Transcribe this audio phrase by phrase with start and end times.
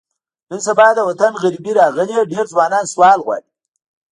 [0.49, 3.49] نن سبا په وطن غریبي راغلې، ډېری ځوانان سوال غواړي.